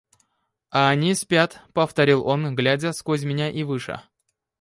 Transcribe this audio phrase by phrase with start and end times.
[0.71, 4.01] —А они спят,— повторил он, глядя сквозь меня и выше.